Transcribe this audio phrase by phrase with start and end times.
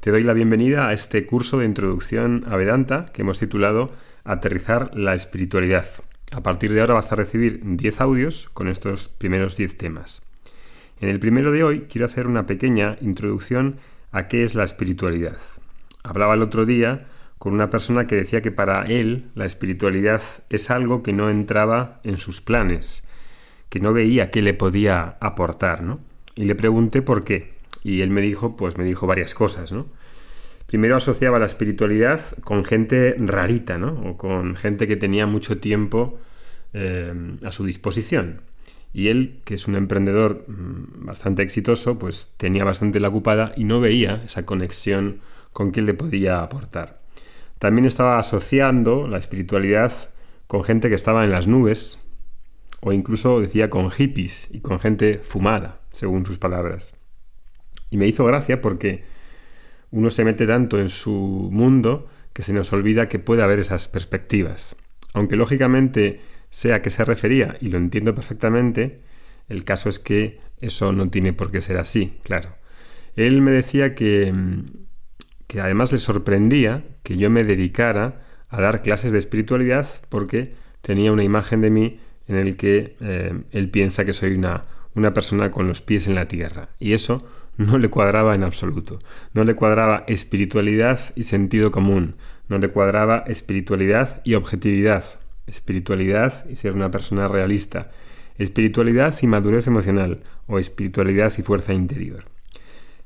[0.00, 3.92] Te doy la bienvenida a este curso de introducción a Vedanta que hemos titulado
[4.24, 5.84] Aterrizar la espiritualidad.
[6.32, 10.22] A partir de ahora vas a recibir 10 audios con estos primeros 10 temas.
[11.02, 13.76] En el primero de hoy quiero hacer una pequeña introducción
[14.10, 15.36] a qué es la espiritualidad.
[16.02, 17.06] Hablaba el otro día
[17.36, 22.00] con una persona que decía que para él la espiritualidad es algo que no entraba
[22.04, 23.04] en sus planes,
[23.68, 26.00] que no veía qué le podía aportar, ¿no?
[26.36, 27.59] Y le pregunté por qué.
[27.82, 29.86] Y él me dijo, pues me dijo varias cosas, ¿no?
[30.66, 34.00] Primero asociaba la espiritualidad con gente rarita, ¿no?
[34.08, 36.18] O con gente que tenía mucho tiempo
[36.72, 37.12] eh,
[37.44, 38.42] a su disposición.
[38.92, 43.64] Y él, que es un emprendedor mm, bastante exitoso, pues tenía bastante la ocupada y
[43.64, 45.20] no veía esa conexión
[45.52, 47.00] con quien le podía aportar.
[47.58, 49.92] También estaba asociando la espiritualidad
[50.46, 51.98] con gente que estaba en las nubes,
[52.80, 56.94] o incluso decía con hippies y con gente fumada, según sus palabras.
[57.90, 59.04] Y me hizo gracia porque
[59.90, 63.88] uno se mete tanto en su mundo que se nos olvida que puede haber esas
[63.88, 64.76] perspectivas.
[65.12, 69.00] Aunque lógicamente sea a qué se refería, y lo entiendo perfectamente,
[69.48, 72.54] el caso es que eso no tiene por qué ser así, claro.
[73.16, 74.32] Él me decía que,
[75.46, 81.12] que además le sorprendía que yo me dedicara a dar clases de espiritualidad porque tenía
[81.12, 85.50] una imagen de mí en el que eh, él piensa que soy una, una persona
[85.50, 86.70] con los pies en la tierra.
[86.78, 87.26] Y eso
[87.60, 88.98] no le cuadraba en absoluto.
[89.34, 92.16] No le cuadraba espiritualidad y sentido común.
[92.48, 95.04] No le cuadraba espiritualidad y objetividad.
[95.46, 97.90] Espiritualidad y ser una persona realista.
[98.38, 100.22] Espiritualidad y madurez emocional.
[100.46, 102.24] O espiritualidad y fuerza interior.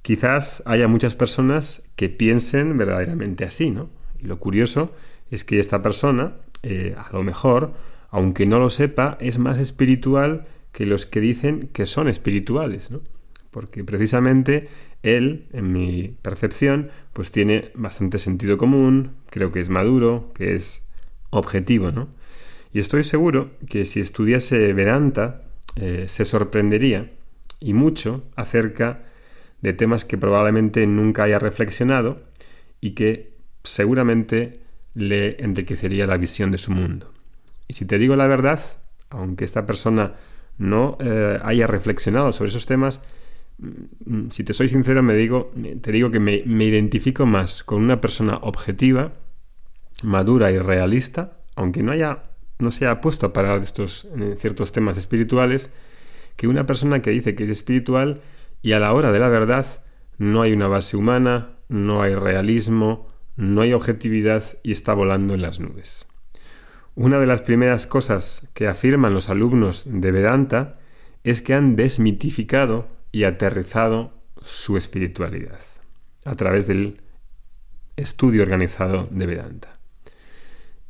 [0.00, 3.90] Quizás haya muchas personas que piensen verdaderamente así, ¿no?
[4.22, 4.94] Lo curioso
[5.30, 7.74] es que esta persona, eh, a lo mejor,
[8.08, 13.02] aunque no lo sepa, es más espiritual que los que dicen que son espirituales, ¿no?
[13.50, 14.68] Porque precisamente
[15.02, 20.86] él, en mi percepción, pues tiene bastante sentido común, creo que es maduro, que es
[21.30, 22.08] objetivo, ¿no?
[22.72, 25.42] Y estoy seguro que si estudiase Vedanta,
[25.76, 27.10] eh, se sorprendería
[27.60, 29.04] y mucho acerca
[29.62, 32.22] de temas que probablemente nunca haya reflexionado
[32.80, 33.32] y que
[33.64, 34.60] seguramente
[34.94, 37.12] le enriquecería la visión de su mundo.
[37.66, 38.60] Y si te digo la verdad,
[39.10, 40.14] aunque esta persona
[40.58, 43.02] no eh, haya reflexionado sobre esos temas,
[44.30, 48.36] si te soy sincero, me digo, te digo que me, identifico más con una persona
[48.42, 49.14] objetiva,
[50.02, 52.24] madura y realista, aunque no haya
[52.60, 54.08] no se haya puesto a parar de estos
[54.38, 55.70] ciertos temas espirituales,
[56.34, 58.20] que una persona que dice que es espiritual
[58.62, 59.66] y a la hora de la verdad
[60.18, 65.42] no hay una base humana, no hay realismo, no hay objetividad y está volando en
[65.42, 66.08] las nubes.
[66.96, 70.80] Una de las primeras cosas que afirman los alumnos de Vedanta
[71.22, 75.60] es que han desmitificado y aterrizado su espiritualidad
[76.24, 77.00] a través del
[77.96, 79.78] estudio organizado de Vedanta.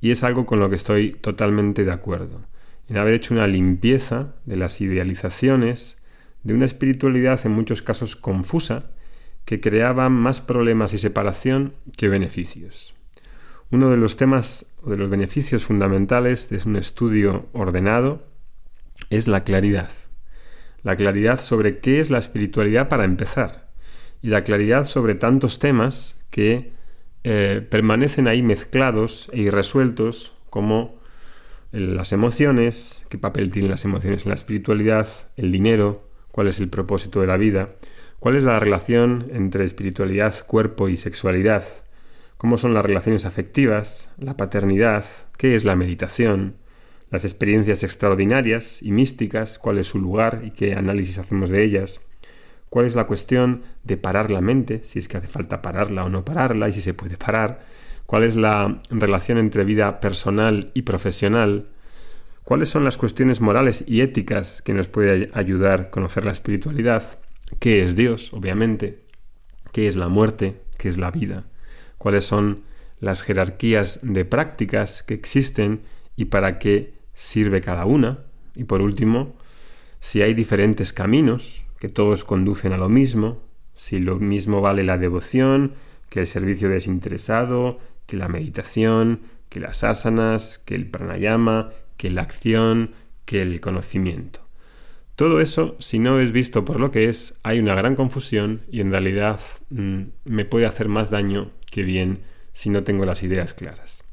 [0.00, 2.46] Y es algo con lo que estoy totalmente de acuerdo,
[2.88, 5.98] en haber hecho una limpieza de las idealizaciones
[6.42, 8.90] de una espiritualidad en muchos casos confusa
[9.44, 12.94] que creaba más problemas y separación que beneficios.
[13.70, 18.24] Uno de los temas o de los beneficios fundamentales de un estudio ordenado
[19.10, 19.90] es la claridad
[20.86, 23.66] la claridad sobre qué es la espiritualidad para empezar,
[24.22, 26.74] y la claridad sobre tantos temas que
[27.24, 30.94] eh, permanecen ahí mezclados e irresueltos como
[31.72, 36.68] las emociones, qué papel tienen las emociones en la espiritualidad, el dinero, cuál es el
[36.68, 37.70] propósito de la vida,
[38.20, 41.64] cuál es la relación entre espiritualidad, cuerpo y sexualidad,
[42.36, 45.04] cómo son las relaciones afectivas, la paternidad,
[45.36, 46.58] qué es la meditación,
[47.10, 52.00] las experiencias extraordinarias y místicas, cuál es su lugar y qué análisis hacemos de ellas,
[52.68, 56.08] cuál es la cuestión de parar la mente, si es que hace falta pararla o
[56.08, 57.60] no pararla y si se puede parar,
[58.06, 61.68] cuál es la relación entre vida personal y profesional,
[62.44, 67.18] cuáles son las cuestiones morales y éticas que nos puede ayudar a conocer la espiritualidad,
[67.60, 69.04] qué es Dios, obviamente,
[69.72, 71.44] qué es la muerte, qué es la vida,
[71.98, 72.62] cuáles son
[73.00, 75.82] las jerarquías de prácticas que existen
[76.16, 78.20] y para qué sirve cada una.
[78.54, 79.34] Y por último,
[79.98, 83.42] si hay diferentes caminos que todos conducen a lo mismo,
[83.74, 85.74] si lo mismo vale la devoción,
[86.08, 92.22] que el servicio desinteresado, que la meditación, que las asanas, que el pranayama, que la
[92.22, 92.92] acción,
[93.24, 94.40] que el conocimiento.
[95.16, 98.80] Todo eso, si no es visto por lo que es, hay una gran confusión y
[98.80, 99.40] en realidad
[99.70, 102.20] mm, me puede hacer más daño que bien
[102.52, 104.05] si no tengo las ideas claras.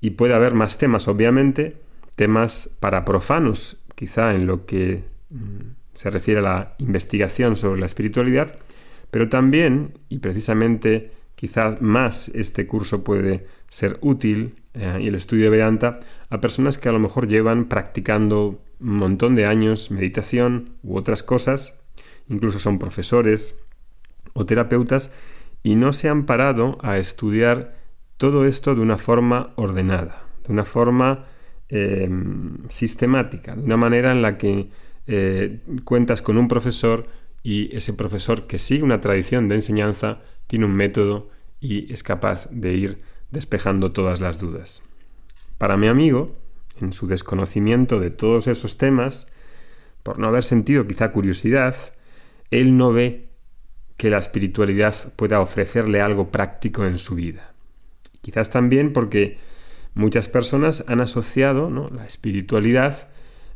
[0.00, 1.76] Y puede haber más temas, obviamente,
[2.16, 7.86] temas para profanos, quizá en lo que mm, se refiere a la investigación sobre la
[7.86, 8.56] espiritualidad,
[9.10, 15.44] Pero también, y precisamente quizás más este curso puede ser útil eh, y el estudio
[15.44, 16.00] de Vedanta
[16.30, 21.22] a personas que a lo mejor llevan practicando un montón de años meditación u otras
[21.22, 21.78] cosas,
[22.28, 23.54] incluso son profesores
[24.34, 25.10] o terapeutas
[25.62, 27.77] y no se han parado a estudiar
[28.18, 31.24] todo esto de una forma ordenada, de una forma
[31.68, 34.68] em, sistemática, de una manera en la que
[35.06, 37.06] eh, cuentas con un profesor
[37.42, 41.30] y ese profesor que sigue una tradición de enseñanza tiene un método
[41.60, 42.98] y es capaz de ir
[43.30, 44.82] despejando todas las dudas.
[45.56, 46.36] Para mi amigo,
[46.80, 49.28] en su desconocimiento de todos esos temas,
[50.02, 51.76] por no haber sentido quizá curiosidad,
[52.50, 53.28] él no ve
[53.96, 57.54] que la espiritualidad pueda ofrecerle algo práctico en su vida.
[58.20, 59.38] Quizás también porque
[59.94, 63.08] muchas personas han asociado la espiritualidad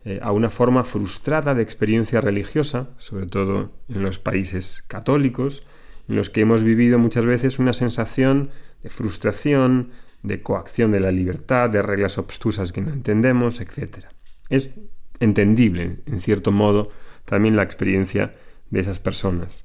[0.05, 5.65] eh, a una forma frustrada de experiencia religiosa, sobre todo en los países católicos,
[6.09, 8.51] en los que hemos vivido muchas veces una sensación
[8.83, 9.91] de frustración,
[10.23, 14.07] de coacción de la libertad, de reglas obtusas que no entendemos, etc.
[14.49, 14.81] Es
[15.21, 16.91] entendible, en cierto modo,
[17.25, 18.35] también la experiencia
[18.71, 19.65] de esas personas.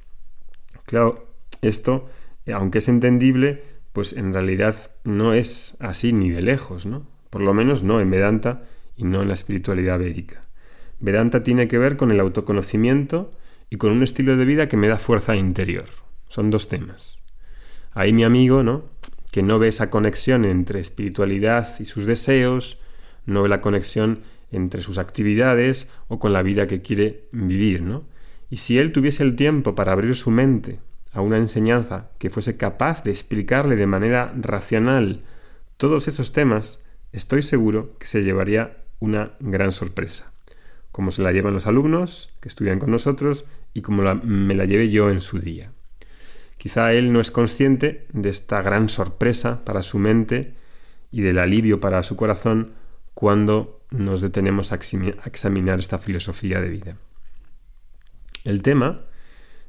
[0.86, 2.08] Claro, esto,
[2.54, 3.64] aunque es entendible,
[3.98, 7.08] pues en realidad no es así ni de lejos, ¿no?
[7.32, 8.62] Por lo menos no en Vedanta
[8.96, 10.44] y no en la espiritualidad védica.
[11.00, 13.32] Vedanta tiene que ver con el autoconocimiento
[13.72, 15.86] y con un estilo de vida que me da fuerza interior.
[16.28, 17.24] Son dos temas.
[17.92, 18.84] Ahí mi amigo, ¿no?
[19.32, 22.80] Que no ve esa conexión entre espiritualidad y sus deseos,
[23.26, 24.20] no ve la conexión
[24.52, 28.04] entre sus actividades o con la vida que quiere vivir, ¿no?
[28.52, 32.58] Y si él tuviese el tiempo para abrir su mente a una enseñanza que fuese
[32.58, 35.24] capaz de explicarle de manera racional
[35.78, 36.82] todos esos temas,
[37.12, 40.32] estoy seguro que se llevaría una gran sorpresa,
[40.92, 44.90] como se la llevan los alumnos que estudian con nosotros y como me la llevé
[44.90, 45.72] yo en su día.
[46.58, 50.56] Quizá él no es consciente de esta gran sorpresa para su mente
[51.12, 52.74] y del alivio para su corazón
[53.14, 56.98] cuando nos detenemos a examinar esta filosofía de vida.
[58.44, 59.02] El tema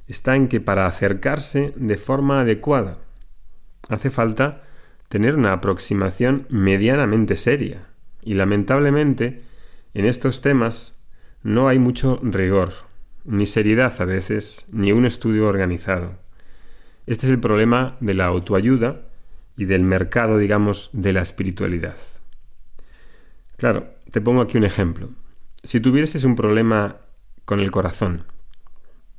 [0.08, 2.98] está en que para acercarse de forma adecuada
[3.88, 4.62] hace falta
[5.08, 7.86] tener una aproximación medianamente seria.
[8.22, 9.42] Y lamentablemente
[9.94, 10.98] en estos temas
[11.42, 12.72] no hay mucho rigor,
[13.24, 16.18] ni seriedad a veces, ni un estudio organizado.
[17.06, 19.02] Este es el problema de la autoayuda
[19.56, 21.96] y del mercado, digamos, de la espiritualidad.
[23.56, 25.10] Claro, te pongo aquí un ejemplo.
[25.62, 26.98] Si tuvieses un problema
[27.44, 28.24] con el corazón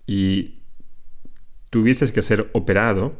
[0.05, 0.58] y
[1.69, 3.13] tuvieses que ser operado,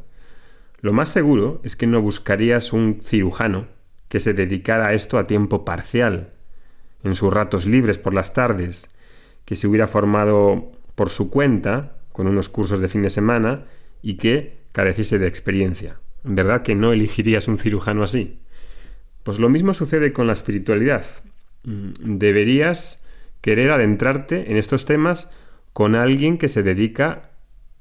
[0.81, 3.67] lo más seguro es que no buscarías un cirujano
[4.07, 6.31] que se dedicara a esto a tiempo parcial,
[7.03, 8.89] en sus ratos libres por las tardes,
[9.45, 13.65] que se hubiera formado por su cuenta, con unos cursos de fin de semana,
[14.01, 15.99] y que careciese de experiencia.
[16.23, 18.39] ¿Verdad que no elegirías un cirujano así?
[19.23, 21.05] Pues lo mismo sucede con la espiritualidad.
[21.63, 23.03] Mm, deberías
[23.41, 25.29] querer adentrarte en estos temas
[25.73, 27.28] con alguien que se dedica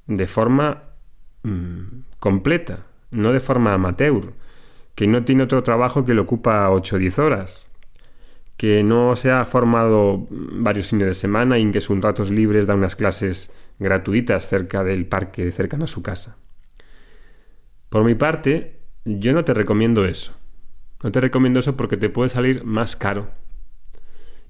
[0.09, 0.83] de forma
[1.43, 4.33] mm, completa, no de forma amateur,
[4.95, 7.71] que no tiene otro trabajo que le ocupa 8 o 10 horas,
[8.57, 12.67] que no se ha formado varios fines de semana y en que sus ratos libres
[12.67, 16.35] da unas clases gratuitas cerca del parque cercano a su casa.
[17.87, 20.35] Por mi parte, yo no te recomiendo eso.
[21.01, 23.29] No te recomiendo eso porque te puede salir más caro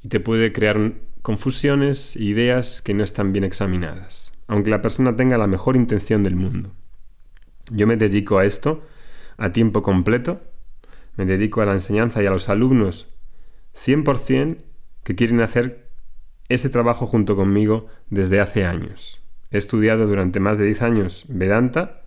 [0.01, 5.15] y te puede crear confusiones e ideas que no están bien examinadas, aunque la persona
[5.15, 6.73] tenga la mejor intención del mundo.
[7.69, 8.83] Yo me dedico a esto
[9.37, 10.41] a tiempo completo,
[11.15, 13.13] me dedico a la enseñanza y a los alumnos
[13.75, 14.57] 100%
[15.03, 15.91] que quieren hacer
[16.49, 19.23] ese trabajo junto conmigo desde hace años.
[19.51, 22.01] He estudiado durante más de 10 años Vedanta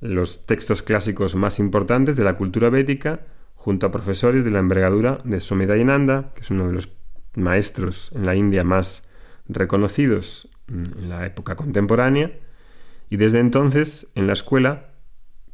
[0.00, 3.20] los textos clásicos más importantes de la cultura védica,
[3.54, 6.90] junto a profesores de la envergadura de Somedayananda, que es uno de los
[7.34, 9.08] maestros en la India más
[9.48, 12.32] reconocidos en la época contemporánea,
[13.10, 14.88] y desde entonces en la escuela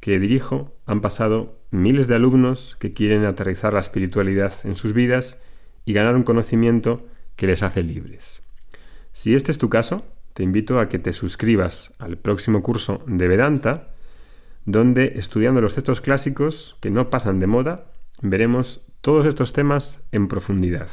[0.00, 5.40] que dirijo han pasado miles de alumnos que quieren aterrizar la espiritualidad en sus vidas
[5.84, 8.42] y ganar un conocimiento que les hace libres.
[9.12, 13.28] Si este es tu caso, te invito a que te suscribas al próximo curso de
[13.28, 13.90] Vedanta,
[14.64, 17.90] donde estudiando los textos clásicos que no pasan de moda,
[18.22, 20.88] veremos todos estos temas en profundidad.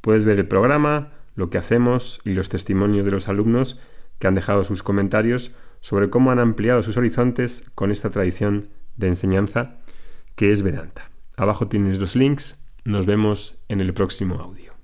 [0.00, 3.80] Puedes ver el programa, lo que hacemos y los testimonios de los alumnos
[4.18, 9.08] que han dejado sus comentarios sobre cómo han ampliado sus horizontes con esta tradición de
[9.08, 9.78] enseñanza
[10.36, 11.10] que es Vedanta.
[11.36, 14.74] Abajo tienes los links, nos vemos en el próximo audio.